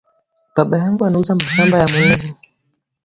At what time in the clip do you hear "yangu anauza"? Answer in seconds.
0.77-1.35